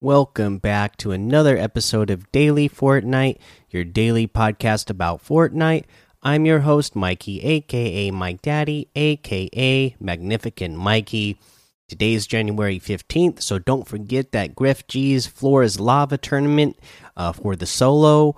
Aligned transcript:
Welcome 0.00 0.58
back 0.58 0.96
to 0.98 1.10
another 1.10 1.56
episode 1.56 2.08
of 2.08 2.30
Daily 2.30 2.68
Fortnite, 2.68 3.38
your 3.68 3.82
daily 3.82 4.28
podcast 4.28 4.90
about 4.90 5.24
Fortnite. 5.24 5.86
I'm 6.22 6.46
your 6.46 6.60
host, 6.60 6.94
Mikey, 6.94 7.42
aka 7.42 8.12
Mike 8.12 8.40
Daddy, 8.40 8.86
aka 8.94 9.96
Magnificent 9.98 10.76
Mikey. 10.76 11.40
Today's 11.88 12.28
January 12.28 12.78
15th, 12.78 13.42
so 13.42 13.58
don't 13.58 13.88
forget 13.88 14.30
that 14.30 14.54
Grefg's 14.54 15.26
Floor 15.26 15.64
is 15.64 15.80
Lava 15.80 16.16
tournament 16.16 16.78
uh, 17.16 17.32
for 17.32 17.56
the 17.56 17.66
solo 17.66 18.36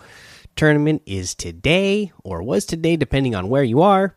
tournament 0.56 1.02
is 1.04 1.34
today, 1.34 2.10
or 2.24 2.42
was 2.42 2.64
today, 2.64 2.96
depending 2.96 3.34
on 3.34 3.50
where 3.50 3.64
you 3.64 3.82
are 3.82 4.16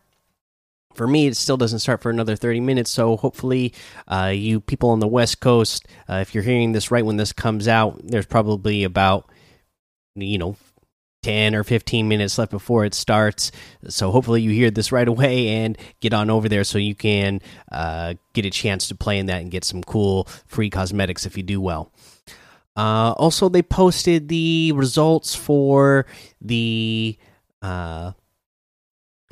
for 0.94 1.06
me, 1.06 1.26
it 1.26 1.36
still 1.36 1.56
doesn't 1.56 1.80
start 1.80 2.02
for 2.02 2.10
another 2.10 2.36
30 2.36 2.60
minutes. 2.60 2.90
So 2.90 3.16
hopefully, 3.16 3.74
uh, 4.08 4.32
you 4.34 4.60
people 4.60 4.90
on 4.90 5.00
the 5.00 5.08
West 5.08 5.40
Coast, 5.40 5.86
uh, 6.08 6.16
if 6.16 6.34
you're 6.34 6.44
hearing 6.44 6.72
this 6.72 6.90
right 6.90 7.04
when 7.04 7.16
this 7.16 7.32
comes 7.32 7.68
out, 7.68 8.00
there's 8.04 8.26
probably 8.26 8.84
about, 8.84 9.30
you 10.14 10.38
know, 10.38 10.56
10 11.24 11.54
or 11.54 11.64
15 11.64 12.06
minutes 12.06 12.36
left 12.36 12.50
before 12.50 12.84
it 12.84 12.92
starts. 12.94 13.50
So 13.88 14.10
hopefully, 14.10 14.42
you 14.42 14.50
hear 14.50 14.70
this 14.70 14.92
right 14.92 15.08
away 15.08 15.48
and 15.48 15.76
get 16.00 16.12
on 16.12 16.30
over 16.30 16.48
there 16.48 16.64
so 16.64 16.78
you 16.78 16.94
can 16.94 17.40
uh, 17.72 18.14
get 18.34 18.44
a 18.44 18.50
chance 18.50 18.88
to 18.88 18.94
play 18.94 19.18
in 19.18 19.26
that 19.26 19.40
and 19.40 19.50
get 19.50 19.64
some 19.64 19.82
cool 19.82 20.28
free 20.46 20.70
cosmetics 20.70 21.26
if 21.26 21.36
you 21.36 21.42
do 21.42 21.60
well. 21.60 21.92
Uh, 22.76 23.12
also, 23.12 23.48
they 23.48 23.62
posted 23.62 24.28
the 24.28 24.72
results 24.72 25.34
for 25.34 26.06
the 26.40 27.16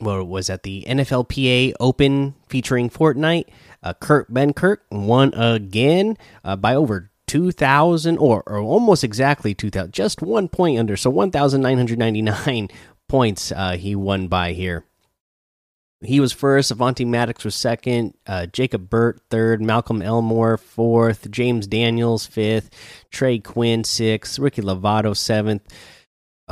well, 0.02 0.24
was 0.24 0.50
at 0.50 0.64
the 0.64 0.84
NFLPA 0.86 1.74
Open 1.80 2.34
featuring 2.48 2.90
Fortnite. 2.90 3.46
Uh, 3.82 3.94
Kurt 3.94 4.32
Benkert 4.32 4.78
won 4.90 5.32
again 5.34 6.16
uh, 6.44 6.56
by 6.56 6.74
over 6.74 7.10
2,000 7.28 8.18
or, 8.18 8.42
or 8.46 8.58
almost 8.58 9.04
exactly 9.04 9.54
2,000, 9.54 9.92
just 9.92 10.20
one 10.20 10.48
point 10.48 10.78
under. 10.78 10.96
So 10.96 11.08
1,999 11.10 12.68
points 13.08 13.52
uh, 13.52 13.72
he 13.72 13.94
won 13.94 14.28
by 14.28 14.52
here. 14.52 14.84
He 16.04 16.18
was 16.18 16.32
first. 16.32 16.76
Avonte 16.76 17.06
Maddox 17.06 17.44
was 17.44 17.54
second. 17.54 18.14
Uh, 18.26 18.46
Jacob 18.46 18.90
Burt 18.90 19.20
third. 19.30 19.62
Malcolm 19.62 20.02
Elmore 20.02 20.56
fourth. 20.56 21.30
James 21.30 21.68
Daniels 21.68 22.26
fifth. 22.26 22.70
Trey 23.12 23.38
Quinn 23.38 23.84
sixth. 23.84 24.36
Ricky 24.40 24.62
Lovato 24.62 25.16
seventh 25.16 25.62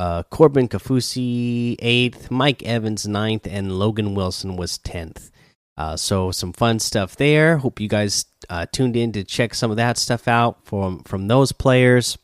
uh, 0.00 0.22
Corbin 0.30 0.66
Kaufusi 0.66 1.76
eighth, 1.78 2.30
Mike 2.30 2.62
Evans 2.62 3.06
ninth, 3.06 3.46
and 3.46 3.78
Logan 3.78 4.14
Wilson 4.14 4.56
was 4.56 4.78
tenth. 4.78 5.30
Uh, 5.76 5.94
so 5.94 6.30
some 6.30 6.54
fun 6.54 6.78
stuff 6.78 7.16
there. 7.16 7.58
Hope 7.58 7.80
you 7.80 7.88
guys 7.88 8.24
uh, 8.48 8.64
tuned 8.72 8.96
in 8.96 9.12
to 9.12 9.24
check 9.24 9.54
some 9.54 9.70
of 9.70 9.76
that 9.76 9.98
stuff 9.98 10.26
out 10.26 10.64
from 10.64 11.02
from 11.02 11.28
those 11.28 11.52
players. 11.52 12.16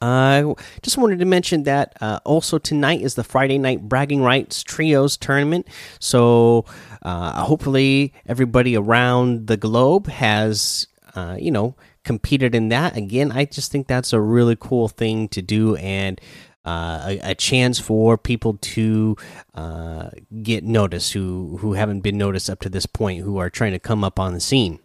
I 0.00 0.42
uh, 0.42 0.54
just 0.82 0.98
wanted 0.98 1.18
to 1.18 1.24
mention 1.24 1.64
that 1.64 1.96
uh, 2.00 2.20
also 2.24 2.58
tonight 2.58 3.00
is 3.00 3.16
the 3.16 3.24
Friday 3.24 3.58
night 3.58 3.88
bragging 3.88 4.22
rights 4.22 4.62
trios 4.62 5.16
tournament. 5.16 5.66
So 5.98 6.64
uh, 7.02 7.42
hopefully 7.42 8.12
everybody 8.26 8.76
around 8.76 9.48
the 9.48 9.56
globe 9.56 10.06
has 10.06 10.86
uh, 11.16 11.38
you 11.40 11.50
know 11.50 11.74
competed 12.04 12.54
in 12.54 12.68
that. 12.68 12.96
Again, 12.96 13.32
I 13.32 13.46
just 13.46 13.72
think 13.72 13.88
that's 13.88 14.12
a 14.12 14.20
really 14.20 14.56
cool 14.58 14.86
thing 14.86 15.28
to 15.30 15.42
do 15.42 15.74
and 15.76 16.20
uh, 16.64 17.00
a, 17.04 17.30
a, 17.30 17.34
chance 17.34 17.80
for 17.80 18.16
people 18.16 18.56
to 18.60 19.16
uh, 19.54 20.10
get 20.42 20.62
noticed 20.62 21.12
who 21.12 21.56
who 21.58 21.72
haven't 21.72 22.00
been 22.00 22.16
noticed 22.16 22.48
up 22.48 22.60
to 22.60 22.68
this 22.68 22.86
point, 22.86 23.22
who 23.22 23.38
are 23.38 23.50
trying 23.50 23.72
to 23.72 23.80
come 23.80 24.04
up 24.04 24.20
on 24.20 24.32
the 24.32 24.40
scene. 24.40 24.78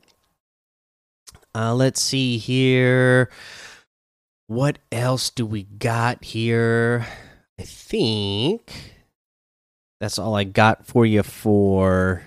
Uh, 1.53 1.75
let's 1.75 2.01
see 2.01 2.37
here. 2.37 3.29
What 4.47 4.79
else 4.91 5.29
do 5.29 5.45
we 5.45 5.63
got 5.63 6.23
here? 6.23 7.05
I 7.59 7.63
think 7.63 8.95
that's 9.99 10.17
all 10.17 10.35
I 10.35 10.45
got 10.45 10.85
for 10.85 11.05
you 11.05 11.23
for 11.23 12.23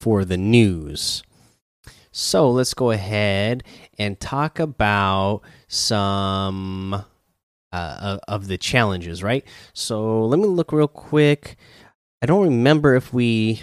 for 0.00 0.24
the 0.24 0.36
news. 0.36 1.22
So 2.12 2.50
let's 2.50 2.74
go 2.74 2.90
ahead 2.90 3.62
and 3.98 4.18
talk 4.18 4.58
about 4.58 5.42
some 5.68 7.04
uh, 7.72 8.18
of 8.28 8.48
the 8.48 8.58
challenges, 8.58 9.22
right? 9.22 9.44
So 9.72 10.24
let 10.26 10.38
me 10.38 10.46
look 10.46 10.72
real 10.72 10.88
quick. 10.88 11.56
I 12.22 12.26
don't 12.26 12.44
remember 12.44 12.94
if 12.94 13.12
we 13.12 13.62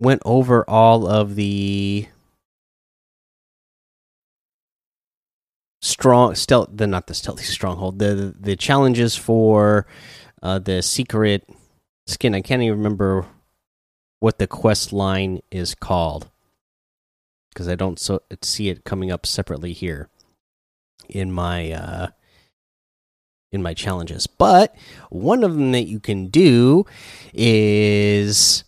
went 0.00 0.22
over 0.24 0.68
all 0.68 1.06
of 1.06 1.34
the 1.34 2.08
strong 5.80 6.34
stealth 6.34 6.68
the 6.72 6.86
not 6.86 7.06
the 7.06 7.14
stealthy 7.14 7.44
stronghold 7.44 7.98
the 7.98 8.34
the 8.40 8.56
challenges 8.56 9.16
for 9.16 9.86
uh 10.42 10.58
the 10.58 10.80
secret 10.80 11.46
skin 12.06 12.34
i 12.34 12.40
can't 12.40 12.62
even 12.62 12.78
remember 12.78 13.26
what 14.20 14.38
the 14.38 14.46
quest 14.46 14.94
line 14.94 15.40
is 15.50 15.74
called 15.74 16.30
because 17.52 17.68
i 17.68 17.74
don't 17.74 17.98
so 17.98 18.22
see 18.40 18.70
it 18.70 18.84
coming 18.84 19.12
up 19.12 19.26
separately 19.26 19.74
here 19.74 20.08
in 21.08 21.32
my 21.32 21.72
uh, 21.72 22.06
in 23.52 23.62
my 23.62 23.72
challenges. 23.72 24.26
But 24.26 24.74
one 25.10 25.44
of 25.44 25.54
them 25.54 25.72
that 25.72 25.84
you 25.84 26.00
can 26.00 26.26
do 26.26 26.84
is 27.32 28.64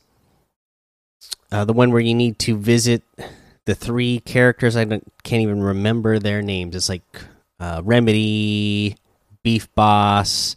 uh, 1.50 1.64
the 1.64 1.72
one 1.72 1.90
where 1.90 2.00
you 2.00 2.14
need 2.14 2.38
to 2.40 2.56
visit 2.56 3.02
the 3.66 3.74
three 3.74 4.20
characters. 4.20 4.76
I 4.76 4.84
can't 4.84 5.42
even 5.42 5.62
remember 5.62 6.18
their 6.18 6.40
names. 6.40 6.74
It's 6.74 6.88
like 6.88 7.02
uh, 7.58 7.82
Remedy, 7.84 8.96
Beef 9.42 9.72
Boss, 9.74 10.56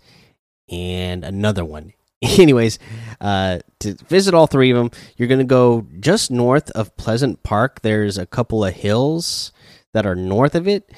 and 0.69 1.23
another 1.23 1.65
one. 1.65 1.93
Anyways, 2.21 2.79
uh, 3.21 3.59
to 3.79 3.95
visit 4.07 4.33
all 4.33 4.47
three 4.47 4.71
of 4.71 4.77
them, 4.77 4.91
you're 5.17 5.27
going 5.27 5.39
to 5.39 5.45
go 5.45 5.87
just 5.99 6.31
north 6.31 6.69
of 6.71 6.95
Pleasant 6.97 7.43
Park. 7.43 7.81
There's 7.81 8.17
a 8.17 8.25
couple 8.25 8.63
of 8.63 8.73
hills 8.73 9.51
that 9.93 10.05
are 10.05 10.15
north 10.15 10.53
of 10.53 10.67
it 10.67 10.89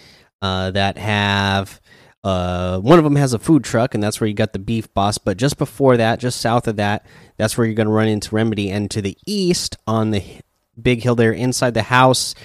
uh, 0.42 0.72
that 0.72 0.98
have 0.98 1.80
uh, 2.24 2.80
one 2.80 3.00
of 3.00 3.04
them 3.04 3.16
has 3.16 3.34
a 3.34 3.40
food 3.40 3.64
truck, 3.64 3.94
and 3.96 4.04
that's 4.04 4.22
where 4.22 4.28
you 4.28 4.34
got 4.34 4.54
the 4.54 4.60
beef 4.60 4.94
boss. 4.94 5.18
But 5.18 5.38
just 5.38 5.58
before 5.58 5.98
that, 5.98 6.20
just 6.20 6.40
south 6.40 6.68
of 6.68 6.76
that, 6.76 7.06
that's 7.38 7.58
where 7.58 7.66
you're 7.66 7.76
going 7.76 7.88
to 7.88 7.94
run 7.94 8.08
into 8.08 8.36
Remedy. 8.36 8.70
And 8.70 8.92
to 8.92 9.02
the 9.02 9.18
east, 9.26 9.78
on 9.88 10.12
the 10.12 10.24
big 10.80 11.02
hill 11.02 11.16
there, 11.16 11.32
inside 11.32 11.74
the 11.74 11.84
house, 11.84 12.36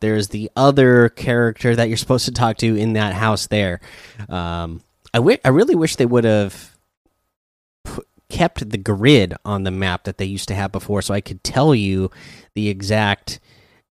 there's 0.00 0.28
the 0.28 0.50
other 0.54 1.08
character 1.08 1.74
that 1.74 1.88
you're 1.88 1.96
supposed 1.96 2.26
to 2.26 2.32
talk 2.32 2.58
to 2.58 2.76
in 2.76 2.92
that 2.92 3.14
house 3.14 3.48
there. 3.48 3.80
Um, 4.28 4.82
I, 5.12 5.38
I 5.44 5.48
really 5.48 5.74
wish 5.74 5.96
they 5.96 6.06
would 6.06 6.24
have 6.24 6.76
kept 8.28 8.68
the 8.70 8.78
grid 8.78 9.34
on 9.44 9.64
the 9.64 9.70
map 9.70 10.04
that 10.04 10.18
they 10.18 10.24
used 10.24 10.48
to 10.48 10.54
have 10.54 10.70
before, 10.72 11.02
so 11.02 11.12
I 11.12 11.20
could 11.20 11.42
tell 11.42 11.74
you 11.74 12.10
the 12.54 12.68
exact 12.68 13.40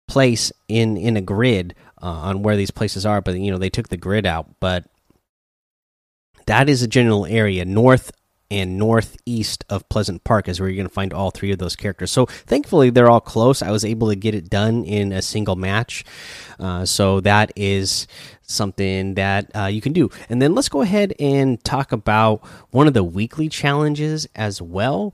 place 0.07 0.51
in 0.67 0.97
in 0.97 1.15
a 1.15 1.21
grid 1.21 1.73
uh, 2.01 2.05
on 2.05 2.43
where 2.43 2.55
these 2.55 2.71
places 2.71 3.05
are, 3.05 3.21
but 3.21 3.37
you 3.37 3.51
know 3.51 3.57
they 3.57 3.69
took 3.69 3.89
the 3.89 3.97
grid 3.97 4.25
out. 4.25 4.47
But 4.59 4.85
that 6.45 6.69
is 6.69 6.81
a 6.81 6.87
general 6.87 7.25
area 7.25 7.65
north 7.65 8.11
and 8.51 8.77
northeast 8.77 9.63
of 9.69 9.87
Pleasant 9.87 10.25
Park 10.25 10.49
is 10.49 10.59
where 10.59 10.67
you're 10.67 10.75
going 10.75 10.87
to 10.87 10.93
find 10.93 11.13
all 11.13 11.31
three 11.31 11.53
of 11.53 11.57
those 11.57 11.77
characters. 11.77 12.11
So 12.11 12.25
thankfully 12.25 12.89
they're 12.89 13.09
all 13.09 13.21
close. 13.21 13.61
I 13.61 13.71
was 13.71 13.85
able 13.85 14.09
to 14.09 14.15
get 14.15 14.35
it 14.35 14.49
done 14.49 14.83
in 14.83 15.13
a 15.13 15.21
single 15.21 15.55
match, 15.55 16.03
uh, 16.59 16.85
so 16.85 17.21
that 17.21 17.53
is 17.55 18.07
something 18.41 19.13
that 19.13 19.49
uh, 19.55 19.67
you 19.67 19.79
can 19.79 19.93
do. 19.93 20.09
And 20.29 20.41
then 20.41 20.53
let's 20.53 20.67
go 20.67 20.81
ahead 20.81 21.13
and 21.17 21.63
talk 21.63 21.93
about 21.93 22.45
one 22.71 22.87
of 22.87 22.93
the 22.93 23.05
weekly 23.05 23.47
challenges 23.47 24.27
as 24.35 24.61
well. 24.61 25.13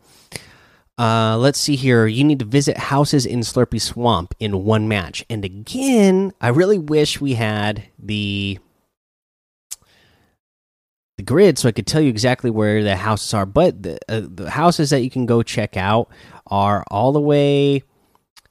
Uh, 0.97 1.37
let's 1.37 1.59
see 1.59 1.75
here. 1.75 2.07
You 2.07 2.23
need 2.23 2.39
to 2.39 2.45
visit 2.45 2.77
houses 2.77 3.25
in 3.25 3.41
Slurpy 3.41 3.79
Swamp 3.79 4.33
in 4.39 4.63
one 4.63 4.87
match. 4.87 5.23
And 5.29 5.45
again, 5.45 6.33
I 6.41 6.47
really 6.47 6.79
wish 6.79 7.21
we 7.21 7.35
had 7.35 7.83
the 7.99 8.59
the 11.17 11.23
grid 11.23 11.57
so 11.57 11.67
I 11.67 11.71
could 11.71 11.87
tell 11.87 12.01
you 12.01 12.09
exactly 12.09 12.49
where 12.49 12.83
the 12.83 12.95
houses 12.95 13.33
are. 13.33 13.45
But 13.45 13.83
the 13.83 13.99
uh, 14.09 14.21
the 14.27 14.49
houses 14.49 14.89
that 14.89 15.01
you 15.01 15.09
can 15.09 15.25
go 15.25 15.43
check 15.43 15.77
out 15.77 16.09
are 16.47 16.83
all 16.89 17.11
the 17.11 17.21
way 17.21 17.83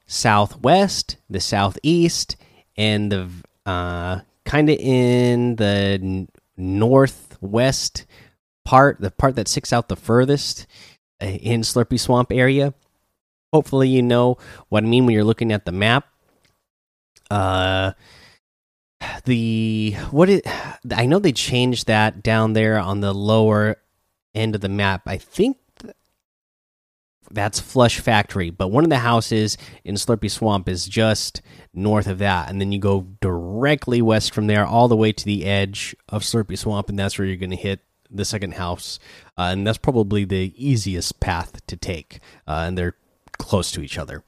southwest, 0.05 1.17
the 1.29 1.41
southeast, 1.41 2.37
and 2.77 3.11
the 3.11 3.29
uh, 3.65 4.21
kind 4.45 4.69
of 4.69 4.77
in 4.77 5.57
the 5.57 6.27
northwest 6.55 8.05
part, 8.63 9.01
the 9.01 9.11
part 9.11 9.35
that 9.35 9.49
sticks 9.49 9.73
out 9.73 9.89
the 9.89 9.95
furthest 9.97 10.65
in 11.19 11.61
Slurpy 11.61 11.99
Swamp 11.99 12.31
area. 12.31 12.73
Hopefully, 13.53 13.89
you 13.89 14.01
know 14.01 14.37
what 14.69 14.83
I 14.83 14.87
mean 14.87 15.05
when 15.05 15.13
you're 15.13 15.23
looking 15.23 15.51
at 15.51 15.65
the 15.65 15.71
map. 15.71 16.07
Uh, 17.29 17.93
the 19.25 19.95
what 20.11 20.29
it 20.29 20.45
I 20.95 21.05
know 21.05 21.19
they 21.19 21.31
changed 21.31 21.87
that 21.87 22.23
down 22.23 22.53
there 22.53 22.79
on 22.79 23.01
the 23.01 23.13
lower 23.13 23.77
end 24.33 24.55
of 24.55 24.61
the 24.61 24.69
map. 24.69 25.03
I 25.05 25.17
think 25.17 25.57
that's 27.31 27.59
Flush 27.59 27.99
Factory. 27.99 28.49
But 28.49 28.69
one 28.69 28.83
of 28.83 28.89
the 28.89 28.99
houses 28.99 29.57
in 29.83 29.95
Slurpy 29.95 30.31
Swamp 30.31 30.69
is 30.69 30.87
just 30.87 31.41
north 31.73 32.07
of 32.07 32.19
that, 32.19 32.49
and 32.49 32.59
then 32.59 32.71
you 32.71 32.79
go 32.79 33.07
directly 33.21 34.01
west 34.01 34.33
from 34.33 34.47
there, 34.47 34.65
all 34.65 34.87
the 34.87 34.95
way 34.95 35.11
to 35.11 35.25
the 35.25 35.45
edge 35.45 35.95
of 36.09 36.23
Slurpy 36.23 36.57
Swamp, 36.57 36.89
and 36.89 36.97
that's 36.97 37.17
where 37.17 37.27
you're 37.27 37.37
going 37.37 37.49
to 37.51 37.55
hit 37.55 37.81
the 38.09 38.25
second 38.25 38.55
house, 38.55 38.99
uh, 39.37 39.49
and 39.51 39.65
that's 39.65 39.77
probably 39.77 40.25
the 40.25 40.53
easiest 40.55 41.19
path 41.19 41.65
to 41.67 41.75
take, 41.75 42.19
uh, 42.47 42.65
and 42.67 42.77
they're 42.77 42.95
close 43.37 43.71
to 43.71 43.81
each 43.81 43.97
other. 43.97 44.23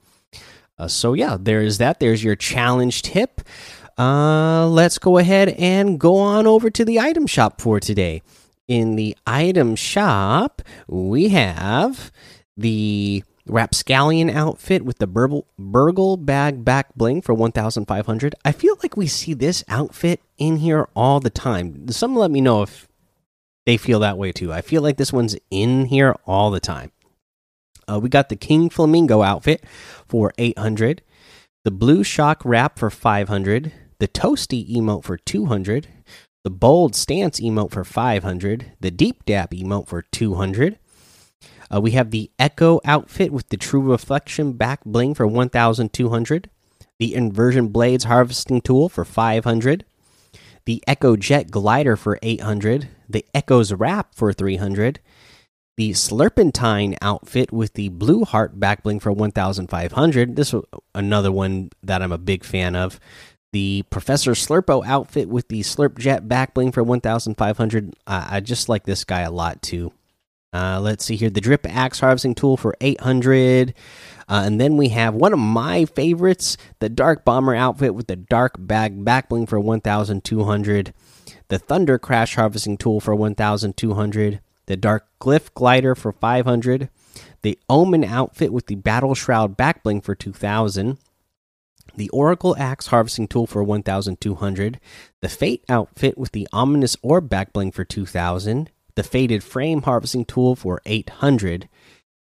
Uh, 0.77 0.87
so 0.87 1.13
yeah, 1.13 1.37
there 1.39 1.61
is 1.61 1.77
that. 1.77 1.99
There's 1.99 2.23
your 2.23 2.35
challenge 2.35 3.01
tip. 3.01 3.41
Uh, 3.97 4.65
let's 4.67 4.97
go 4.97 5.17
ahead 5.17 5.49
and 5.49 5.99
go 5.99 6.15
on 6.17 6.47
over 6.47 6.69
to 6.69 6.85
the 6.85 6.99
item 6.99 7.27
shop 7.27 7.59
for 7.59 7.79
today. 7.79 8.21
In 8.67 8.95
the 8.95 9.17
item 9.27 9.75
shop, 9.75 10.61
we 10.87 11.29
have 11.29 12.11
the 12.55 13.23
Rapscallion 13.49 14.29
outfit 14.29 14.85
with 14.85 14.99
the 14.99 15.07
Burgle, 15.07 15.47
Burgle 15.57 16.17
bag 16.17 16.63
back 16.63 16.93
bling 16.95 17.21
for 17.21 17.33
1,500. 17.33 18.35
I 18.45 18.51
feel 18.51 18.77
like 18.83 18.95
we 18.95 19.07
see 19.07 19.33
this 19.33 19.63
outfit 19.67 20.21
in 20.37 20.57
here 20.57 20.87
all 20.95 21.19
the 21.19 21.29
time. 21.29 21.87
Some 21.89 22.15
let 22.15 22.31
me 22.31 22.41
know 22.41 22.61
if 22.61 22.87
they 23.69 23.77
feel 23.77 23.99
that 23.99 24.17
way 24.17 24.31
too. 24.31 24.51
I 24.51 24.61
feel 24.61 24.81
like 24.81 24.97
this 24.97 25.13
one's 25.13 25.37
in 25.51 25.85
here 25.85 26.15
all 26.25 26.49
the 26.49 26.59
time. 26.59 26.91
Uh, 27.87 27.99
we 27.99 28.09
got 28.09 28.29
the 28.29 28.35
King 28.35 28.67
Flamingo 28.67 29.21
outfit 29.21 29.63
for 30.07 30.33
800, 30.39 31.03
the 31.63 31.69
Blue 31.69 32.03
Shock 32.03 32.41
wrap 32.43 32.79
for 32.79 32.89
500, 32.89 33.71
the 33.99 34.07
Toasty 34.07 34.75
emote 34.75 35.03
for 35.03 35.17
200, 35.17 35.87
the 36.43 36.49
Bold 36.49 36.95
Stance 36.95 37.39
emote 37.39 37.69
for 37.69 37.83
500, 37.83 38.71
the 38.79 38.89
Deep 38.89 39.23
Dab 39.25 39.51
emote 39.51 39.87
for 39.87 40.01
200. 40.01 40.79
Uh, 41.71 41.79
we 41.79 41.91
have 41.91 42.09
the 42.09 42.31
Echo 42.39 42.81
outfit 42.83 43.31
with 43.31 43.49
the 43.49 43.57
True 43.57 43.81
Reflection 43.81 44.53
back 44.53 44.83
bling 44.83 45.13
for 45.13 45.27
1200, 45.27 46.49
the 46.97 47.13
Inversion 47.13 47.67
Blades 47.67 48.05
harvesting 48.05 48.61
tool 48.61 48.89
for 48.89 49.05
500, 49.05 49.85
the 50.65 50.83
Echo 50.87 51.15
Jet 51.15 51.51
glider 51.51 51.95
for 51.95 52.19
800, 52.21 52.89
the 53.07 53.25
Echo's 53.33 53.73
wrap 53.73 54.13
for 54.15 54.33
300, 54.33 54.99
the 55.77 55.91
Slurpentine 55.91 56.97
outfit 57.01 57.53
with 57.53 57.73
the 57.73 57.89
Blue 57.89 58.25
Heart 58.25 58.59
backbling 58.59 59.01
for 59.01 59.11
1500. 59.11 60.35
This 60.35 60.53
is 60.53 60.61
another 60.93 61.31
one 61.31 61.69
that 61.81 62.01
I'm 62.01 62.11
a 62.11 62.17
big 62.17 62.43
fan 62.43 62.75
of. 62.75 62.99
The 63.53 63.83
Professor 63.89 64.31
Slurpo 64.31 64.85
outfit 64.85 65.27
with 65.29 65.47
the 65.47 65.61
Slurp 65.61 65.97
Jet 65.97 66.27
back 66.27 66.53
bling 66.53 66.71
for 66.71 66.83
1500. 66.83 67.95
Uh, 68.05 68.27
I 68.29 68.39
just 68.41 68.69
like 68.69 68.83
this 68.83 69.03
guy 69.03 69.21
a 69.21 69.31
lot 69.31 69.61
too. 69.61 69.91
Uh, 70.51 70.79
let's 70.81 71.05
see 71.05 71.15
here. 71.15 71.29
The 71.29 71.41
Drip 71.41 71.67
Axe 71.67 71.99
harvesting 71.99 72.35
tool 72.35 72.57
for 72.57 72.75
800. 72.81 73.73
Uh, 74.27 74.43
and 74.45 74.59
then 74.59 74.77
we 74.77 74.89
have 74.89 75.15
one 75.15 75.33
of 75.33 75.39
my 75.39 75.85
favorites, 75.85 76.57
the 76.79 76.89
Dark 76.89 77.25
Bomber 77.25 77.55
outfit 77.55 77.95
with 77.95 78.07
the 78.07 78.15
Dark 78.15 78.55
Bag 78.59 79.03
back 79.03 79.29
bling 79.29 79.47
for 79.47 79.59
1200. 79.59 80.93
The 81.47 81.59
Thunder 81.59 81.97
Crash 81.97 82.35
harvesting 82.35 82.77
tool 82.77 82.99
for 82.99 83.15
1200 83.15 84.39
the 84.69 84.77
Dark 84.77 85.07
Glyph 85.19 85.51
glider 85.55 85.95
for 85.95 86.11
500, 86.11 86.89
the 87.41 87.57
Omen 87.67 88.03
outfit 88.05 88.53
with 88.53 88.67
the 88.67 88.75
Battle 88.75 89.15
Shroud 89.15 89.57
backbling 89.57 90.03
for 90.03 90.13
2000, 90.13 90.99
the 91.95 92.09
Oracle 92.09 92.55
Axe 92.55 92.87
harvesting 92.87 93.27
tool 93.27 93.47
for 93.47 93.63
1200, 93.63 94.79
the 95.21 95.27
Fate 95.27 95.65
outfit 95.67 96.19
with 96.19 96.33
the 96.33 96.47
Ominous 96.53 96.95
Orb 97.01 97.29
backbling 97.29 97.73
for 97.73 97.83
2000, 97.83 98.69
the 98.99 99.03
Faded 99.03 99.41
Frame 99.45 99.83
harvesting 99.83 100.25
tool 100.25 100.57
for 100.57 100.81
800, 100.85 101.69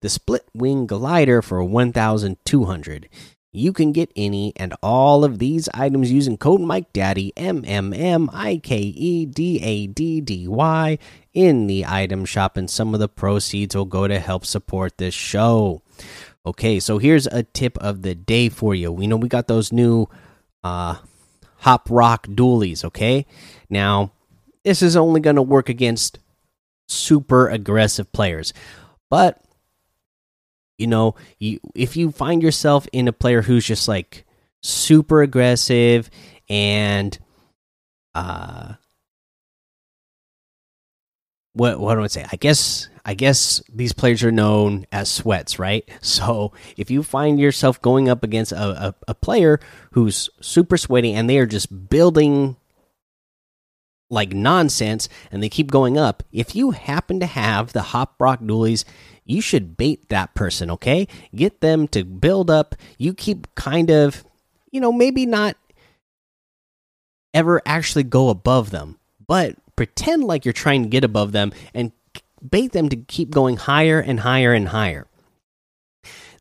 the 0.03 0.09
Split 0.09 0.47
Wing 0.53 0.85
glider 0.85 1.41
for 1.41 1.63
1200. 1.63 3.09
You 3.51 3.73
can 3.73 3.91
get 3.91 4.11
any 4.15 4.53
and 4.55 4.75
all 4.83 5.23
of 5.23 5.39
these 5.39 5.67
items 5.73 6.11
using 6.11 6.37
code 6.37 6.61
Mike 6.61 6.93
Daddy 6.93 7.33
M 7.35 7.63
M 7.65 7.95
M 7.95 8.29
I 8.31 8.57
K 8.57 8.77
E 8.77 9.25
D 9.25 9.59
A 9.63 9.87
D 9.87 10.21
D 10.21 10.47
Y 10.47 10.99
in 11.33 11.65
the 11.65 11.83
item 11.83 12.25
shop, 12.25 12.57
and 12.57 12.69
some 12.69 12.93
of 12.93 12.99
the 12.99 13.09
proceeds 13.09 13.75
will 13.75 13.85
go 13.85 14.07
to 14.07 14.19
help 14.19 14.45
support 14.45 14.99
this 14.99 15.15
show. 15.15 15.81
Okay, 16.45 16.79
so 16.79 16.99
here's 16.99 17.25
a 17.25 17.41
tip 17.41 17.79
of 17.79 18.03
the 18.03 18.13
day 18.13 18.49
for 18.49 18.75
you. 18.75 18.91
We 18.91 19.07
know 19.07 19.17
we 19.17 19.29
got 19.29 19.47
those 19.47 19.71
new 19.71 20.05
uh, 20.63 20.97
Hop 21.61 21.87
Rock 21.89 22.27
dualies. 22.27 22.85
Okay, 22.85 23.25
now 23.67 24.11
this 24.63 24.83
is 24.83 24.95
only 24.95 25.21
going 25.21 25.37
to 25.37 25.41
work 25.41 25.69
against 25.69 26.19
super 26.87 27.47
aggressive 27.49 28.11
players, 28.11 28.53
but 29.09 29.41
you 30.77 30.87
know, 30.87 31.15
you 31.39 31.59
if 31.75 31.97
you 31.97 32.11
find 32.11 32.41
yourself 32.43 32.87
in 32.91 33.07
a 33.07 33.13
player 33.13 33.41
who's 33.41 33.65
just 33.65 33.87
like 33.87 34.25
super 34.61 35.21
aggressive 35.21 36.09
and 36.49 37.17
uh 38.15 38.73
what 41.53 41.79
what 41.79 41.95
do 41.95 42.03
I 42.03 42.07
say? 42.07 42.25
I 42.31 42.35
guess 42.35 42.89
I 43.03 43.13
guess 43.15 43.63
these 43.73 43.93
players 43.93 44.23
are 44.23 44.31
known 44.31 44.85
as 44.91 45.09
sweats, 45.09 45.57
right? 45.59 45.87
So 46.01 46.53
if 46.77 46.91
you 46.91 47.03
find 47.03 47.39
yourself 47.39 47.81
going 47.81 48.09
up 48.09 48.23
against 48.23 48.51
a, 48.51 48.87
a, 48.89 48.95
a 49.07 49.13
player 49.15 49.59
who's 49.91 50.29
super 50.41 50.77
sweaty 50.77 51.13
and 51.13 51.29
they 51.29 51.37
are 51.37 51.45
just 51.45 51.89
building 51.89 52.55
like 54.09 54.33
nonsense 54.33 55.09
and 55.31 55.43
they 55.43 55.49
keep 55.49 55.71
going 55.71 55.97
up, 55.97 56.23
if 56.31 56.55
you 56.55 56.71
happen 56.71 57.19
to 57.19 57.25
have 57.25 57.73
the 57.73 57.81
Hop 57.81 58.15
Rock 58.19 58.39
Dualies 58.41 58.85
you 59.27 59.41
should 59.41 59.77
bait 59.77 60.07
that 60.09 60.33
person, 60.33 60.71
okay? 60.71 61.07
Get 61.35 61.59
them 61.59 61.87
to 61.89 62.03
build 62.05 62.49
up. 62.49 62.75
You 62.97 63.13
keep 63.13 63.53
kind 63.55 63.91
of, 63.91 64.23
you 64.71 64.79
know, 64.79 64.91
maybe 64.91 65.25
not 65.25 65.57
ever 67.33 67.61
actually 67.65 68.03
go 68.03 68.29
above 68.29 68.71
them, 68.71 68.97
but 69.27 69.55
pretend 69.75 70.23
like 70.23 70.45
you're 70.45 70.53
trying 70.53 70.83
to 70.83 70.89
get 70.89 71.03
above 71.03 71.33
them 71.33 71.51
and 71.73 71.91
bait 72.49 72.71
them 72.71 72.87
to 72.89 72.95
keep 72.95 73.29
going 73.29 73.57
higher 73.57 73.99
and 73.99 74.21
higher 74.21 74.53
and 74.53 74.69
higher. 74.69 75.07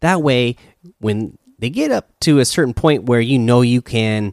That 0.00 0.22
way, 0.22 0.56
when 0.98 1.38
they 1.58 1.70
get 1.70 1.90
up 1.90 2.18
to 2.20 2.38
a 2.38 2.44
certain 2.44 2.74
point 2.74 3.04
where 3.04 3.20
you 3.20 3.38
know 3.38 3.62
you 3.62 3.82
can 3.82 4.32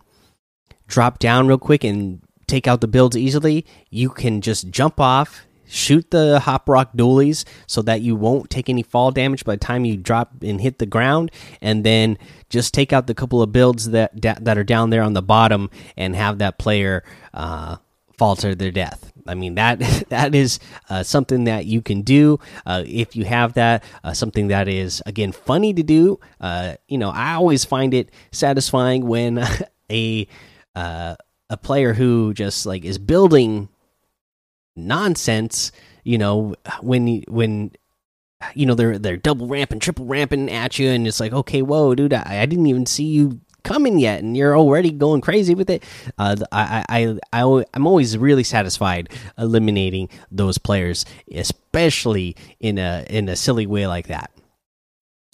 drop 0.88 1.18
down 1.18 1.48
real 1.48 1.58
quick 1.58 1.84
and 1.84 2.22
take 2.54 2.68
out 2.68 2.82
the 2.82 2.88
builds 2.88 3.18
easily, 3.18 3.66
you 3.90 4.10
can 4.10 4.40
just 4.40 4.70
jump 4.70 5.00
off, 5.00 5.48
shoot 5.66 6.12
the 6.12 6.40
hop 6.40 6.70
rock 6.70 6.94
dualies 6.96 7.46
so 7.66 7.82
that 7.82 8.02
you 8.02 8.16
won't 8.16 8.52
take 8.52 8.70
any 8.70 8.84
fall 8.84 9.10
damage 9.10 9.44
by 9.44 9.56
the 9.56 9.60
time 9.60 9.86
you 9.86 9.98
drop 9.98 10.32
and 10.44 10.62
hit 10.62 10.78
the 10.78 10.86
ground 10.86 11.32
and 11.62 11.84
then 11.84 12.16
just 12.50 12.72
take 12.72 12.94
out 12.94 13.08
the 13.08 13.16
couple 13.16 13.42
of 13.42 13.52
builds 13.52 13.90
that 13.90 14.12
that 14.22 14.56
are 14.56 14.64
down 14.64 14.92
there 14.92 15.02
on 15.02 15.14
the 15.14 15.22
bottom 15.22 15.72
and 15.98 16.16
have 16.16 16.38
that 16.38 16.60
player 16.60 17.04
uh, 17.34 17.78
their 18.20 18.72
death 18.72 19.12
I 19.28 19.34
mean 19.34 19.56
that 19.56 19.80
that 20.10 20.36
is 20.36 20.60
uh, 20.90 21.02
something 21.02 21.46
that 21.46 21.66
you 21.66 21.82
can 21.82 22.04
do 22.04 22.40
uh, 22.66 22.84
if 22.86 23.16
you 23.16 23.26
have 23.26 23.54
that. 23.54 23.84
Uh, 24.04 24.14
something 24.14 24.48
that 24.48 24.68
is 24.70 25.02
again 25.06 25.34
funny 25.34 25.74
to 25.74 25.84
do. 25.84 26.20
Uh, 26.40 26.76
you 26.88 26.98
know, 26.98 27.10
I 27.10 27.34
always 27.34 27.66
find 27.66 27.94
it 27.94 28.12
satisfying 28.32 29.06
when 29.08 29.44
a 29.92 30.28
uh, 30.76 31.16
a 31.54 31.58
player 31.58 31.94
who 31.94 32.34
just 32.34 32.66
like 32.66 32.84
is 32.84 32.98
building 32.98 33.70
nonsense. 34.76 35.72
You 36.04 36.18
know, 36.18 36.56
when 36.82 37.24
when 37.28 37.72
you 38.56 38.66
know 38.66 38.76
they're 38.76 38.98
they're 38.98 39.18
double 39.18 39.48
ramping, 39.48 39.80
triple 39.80 40.06
ramping 40.06 40.50
at 40.52 40.80
you, 40.80 40.90
and 40.90 41.08
it's 41.08 41.20
like, 41.20 41.32
okay, 41.32 41.62
whoa, 41.62 41.96
dude, 41.96 42.14
I, 42.14 42.42
I 42.42 42.46
didn't 42.46 42.68
even 42.68 42.86
see 42.86 43.06
you 43.06 43.40
coming 43.64 44.00
yet, 44.00 44.22
and 44.22 44.36
you're 44.36 44.58
already 44.58 44.92
going 44.92 45.22
crazy 45.22 45.56
with 45.56 45.70
it. 45.70 45.84
Uh, 46.18 46.36
I, 46.52 46.84
I, 46.90 47.18
I, 47.32 47.66
I'm 47.74 47.88
always 47.88 48.18
really 48.18 48.44
satisfied 48.44 49.10
eliminating 49.38 50.10
those 50.32 50.58
players, 50.58 51.06
especially 51.34 52.36
in 52.60 52.78
a 52.78 53.06
in 53.10 53.30
a 53.30 53.36
silly 53.36 53.66
way 53.66 53.88
like 53.88 54.08
that. 54.08 54.32